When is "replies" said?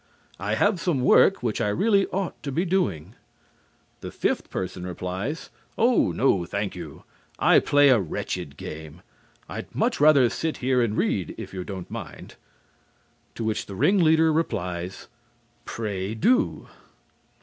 4.83-5.51, 14.33-15.07